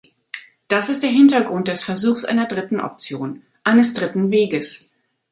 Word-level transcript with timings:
Das 0.67 0.89
ist 0.89 1.03
der 1.03 1.11
Hintergrund 1.11 1.67
des 1.67 1.83
Versuchs 1.83 2.25
einer 2.25 2.47
dritten 2.47 2.79
Option, 2.81 3.43
eines 3.63 3.93
dritten 3.93 4.31
Weges. 4.31 4.91